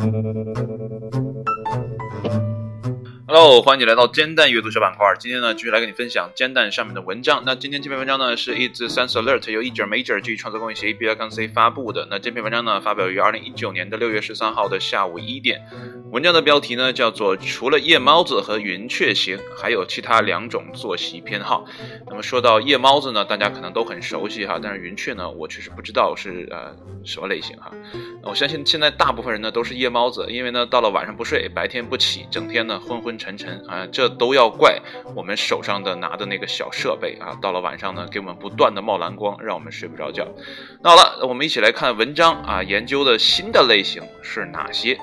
[0.00, 0.14] Thank
[0.58, 0.69] you.
[3.32, 5.06] Hello，欢迎你来到煎蛋阅读小板块。
[5.20, 7.44] 今天呢，继续来跟你分享煎蛋上面的文章。
[7.46, 12.08] 那今天这篇文章呢，是 It's Sense Alert 由 e j Major 基于创作公益协议 B I 杠 C 发布的。
[12.10, 15.62] 那这篇文章呢，发表于二零一九年的六月十三号的下午一点。
[16.10, 21.64] 文章的标题呢，叫做除了夜猫子和云雀型，还有其他两种作息偏好。
[22.08, 26.74] 那么说到夜猫子呢，大家可能都很熟悉哈，但是云雀呢，我确实不知道是呃
[27.04, 27.70] 什么类型哈。
[28.24, 34.80] 我相信现在大部分人呢都是夜猫子，因为呢到了晚上不睡，白天不起，整天呢昏昏沉沉啊，这都要怪
[35.14, 40.26] 我们手上的拿的那个小设备啊，到了晚上呢给我们不断的冒蓝光，让我们睡不着觉。
[40.82, 44.98] 那好了，我们一起来看文章啊，研究的新的类型是哪些？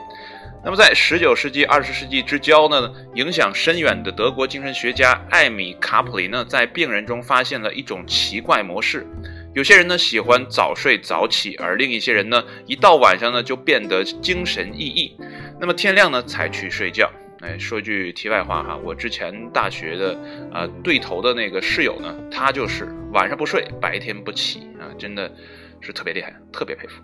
[0.66, 9.08] 那么，在十九世纪、二十世纪之交呢，影响深远的德国精神学家艾米·卡普林呢，在病人中发现了一种奇怪模式：
[9.54, 15.12] 有些人呢喜欢早睡早起，而另一些人呢，一到晚上呢就变得精神奕奕，
[15.60, 17.10] 那么天亮呢才去睡觉。
[17.42, 20.18] 哎，说句题外话哈，我之前大学的
[20.52, 25.32] 啊对头的那个室友呢，他就是晚上不睡，白天不起啊，真的
[25.80, 27.02] 是特别厉害，特别佩服。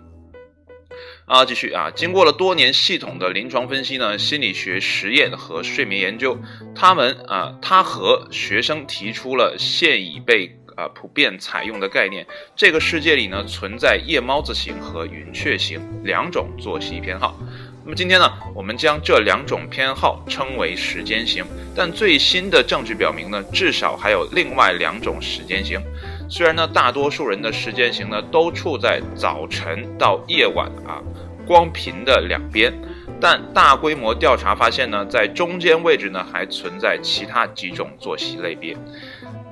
[1.26, 1.90] 啊，继续啊！
[1.90, 6.38] 经过了多年系统的临床分析呢，心理学实验和睡眠研究，
[6.74, 17.38] 他们啊，他和学生提出了现已被啊普遍采用的概念：这个世界里呢存在夜猫子型和云雀型两种作息偏好。
[17.84, 21.44] 那么今天呢，我们将这两种偏好称为时间型。
[21.76, 25.78] 但最新的证据表明呢，至少还有另外两种时间型。
[26.30, 31.02] 虽然呢，大多数人的时间型呢都处在早晨到夜晚啊
[31.46, 32.72] 光频的两边，
[33.20, 38.74] 但大规模调查发现呢，在中间位置呢还存在其他几种作息类别。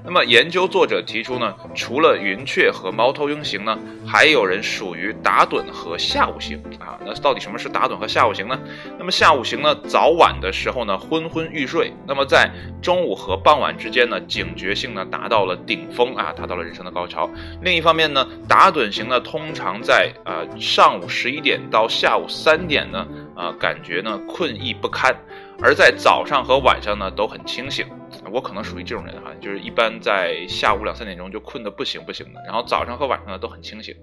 [0.05, 6.99] 那么，研究作者提出呢，除了云雀和猫头鹰型呢，还有人属于打盹和下午型啊。
[7.07, 8.59] 那到底什么是打盹和下午型呢？
[8.99, 12.51] 那么下午型呢，早晚的时候呢，昏昏欲睡；那么在
[12.83, 17.31] 中午和傍晚之间呢，警觉性呢达到了顶峰啊，达到了人生的高潮。
[17.63, 23.07] 另一方面呢，打盹型呢，通常在呃上午十一点到下午三点呢，
[23.37, 25.15] 啊，感觉呢困意不堪，
[25.63, 27.87] 而在早上和晚上呢，都很清醒。
[28.31, 33.95] 我可能属于这种人哈，就是一般在下午两三点钟就困得不行不行的，然后早上和晚上呢都很清醒。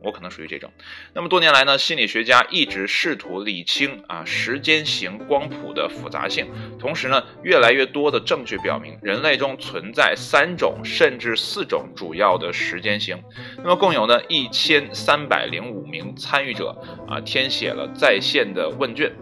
[0.00, 0.70] 我可能属于这种。
[1.12, 6.46] 那么多年来呢，心理学家一直试图理清啊时间型光谱的复杂性，
[6.78, 13.20] 同时呢，越来越多的证据表明，人类中存在三种甚至四种主要的时间型。
[13.56, 16.76] 那么共有呢一千三百零五名参与者
[17.08, 19.12] 啊填写了在线的问卷。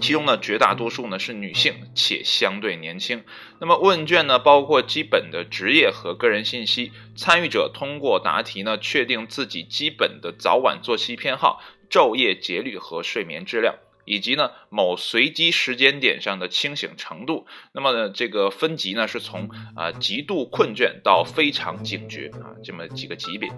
[0.00, 3.24] 其中呢，绝大多数呢是女性，且相对年轻。
[3.60, 6.92] 那么问卷呢，包括基本的职业和个人信息。
[7.16, 11.60] 参与者通过答题呢，确定自己基本的早晚作息偏好、
[11.90, 13.74] 昼夜节律和睡眠质量。
[14.08, 17.46] 以及呢，某随机时间点上的清醒程度。
[17.72, 23.50] 那么呢，这个分级呢，是从啊极度困倦到非常警觉啊这么几个级别。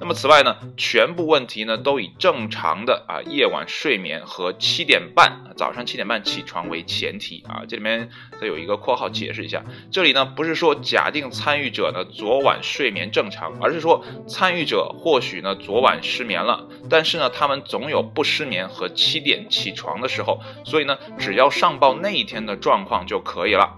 [0.00, 7.64] 那么此外呢，全部问题呢都以正常的啊夜晚睡眠和七点半早上七点半起床为前提啊。
[7.68, 8.08] 这里面
[8.40, 19.97] 再有一个括号解释一下，这里呢不是说假定参与者呢昨晚睡眠正常，而是说参与者或许呢昨晚失眠了，但是呢他们总有不失眠和七点起床。
[20.00, 23.76] 的时候，所以呢，只要上报那一天的状况就可以了。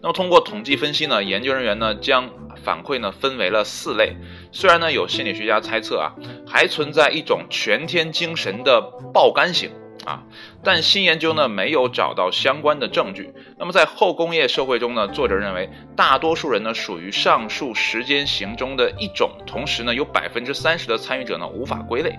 [0.00, 2.30] 那么通过统计分析呢，研究人员呢将
[2.62, 4.16] 反馈呢分为了四类。
[4.52, 6.14] 虽然呢有心理学家猜测啊，
[6.46, 8.80] 还存在一种全天精神的
[9.12, 9.72] 爆肝型
[10.04, 10.22] 啊，
[10.62, 13.34] 但新研究呢没有找到相关的证据。
[13.58, 22.16] 那么在后工业社会中呢，作者认为大多数人呢属于上述时间型中的一种，同时呢有百分之三十的参与者呢无法归类。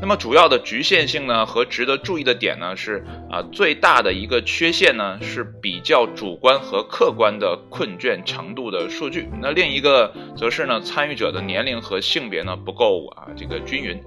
[0.00, 9.28] 那么主要的局限性呢和值得注意的点呢是啊最大的一个缺陷呢是比较主观和客观的困倦程度的数据。
[9.40, 13.98] 那另一个则是呢参与者的年龄和性别呢不够啊这个均匀。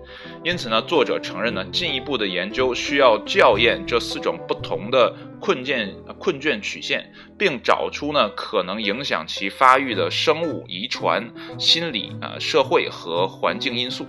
[0.44, 14.06] 因此呢作者承认呢进一步的研究需要校验这四种不同的困倦困倦曲线，并找出呢可能影响其发育的生物、遗传、心理啊社会和环境因素。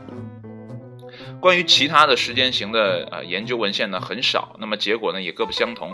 [1.40, 5.92] 关于其他的时间型的呃研究文献呢很少，那么结果呢也各不相同。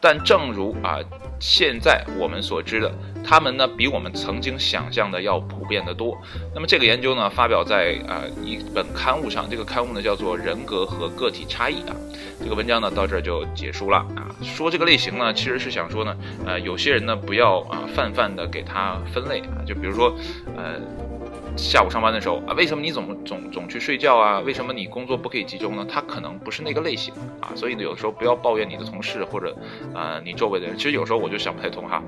[0.00, 0.98] 但正如啊
[1.40, 2.92] 现在我们所知的，
[3.24, 6.16] 他们呢比我们曾经想象的要普遍的多。
[6.54, 11.96] 那么这个研究呢发表在啊一本刊物上，这个刊物呢叫做《人格和个体差异》啊。
[12.40, 14.28] 这个文章呢到这儿就结束了啊。
[14.42, 20.14] 说这个类型呢其实是想说呢，呃有些人呢不要啊泛泛的给它分类啊，就比如说
[20.56, 20.78] 呃。
[21.56, 24.40] 下午上班的时候啊，为什么你总总总去睡觉啊？
[24.40, 25.86] 为什么你工作不可以集中呢？
[25.88, 29.56] 他可能不是那个类型啊，所以呢，有的时候不要抱怨你的同事或者
[29.94, 30.76] 呃你周围的人。
[30.76, 32.02] 其实有时候我就想不太通哈，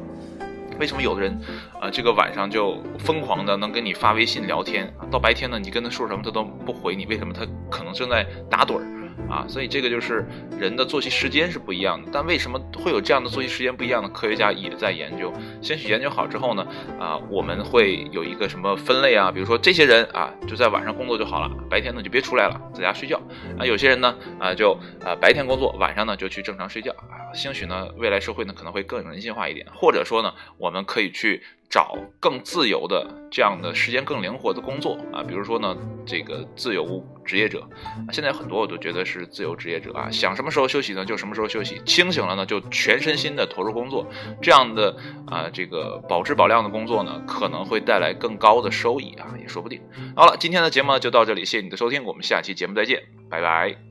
[0.80, 1.38] 为什么有的人
[1.80, 8.95] 啊这个晚上就疯狂的能跟你发微信聊天啊，到白天呢你跟他说什么他都不回你，为什么他可能正在打盹儿？
[9.28, 10.24] 啊，所以这个就是
[10.58, 14.08] 人的作息时间是不一样的，但为什么会有这样的作息时间不一样呢？
[14.10, 15.32] 科学家也在研究。
[15.60, 16.66] 先去研究好之后呢，
[16.98, 19.32] 啊，我们会有一个什么分类啊？
[19.32, 23.20] 比如说这些人啊，就在晚上工作就好了，白天呢就别出来了，在家睡觉。
[23.58, 26.92] 啊，有些人呢，啊，就啊白天工作，晚上呢就去正常睡觉。
[26.92, 31.42] 啊，兴许呢，未来社会呢可能会更人性化一点，或者说呢，我们可以去。
[31.76, 35.76] 找更自由的这样的时间更灵活的工作啊，比如说呢，
[36.06, 37.62] 这个自由职业者，
[38.10, 44.06] 现在很多我都觉得是自由职业者啊，想什么时候休息呢就什么时候休息，清醒了呢就全身心的投入工作，
[44.40, 44.96] 这样的
[45.26, 49.78] 啊这个保质保量的工作呢，可能会带来更高的收益啊，也说不定。
[50.16, 53.85] 好了，今天的节目呢就到这里，谢谢你的收听，我们下期节目再见，拜拜。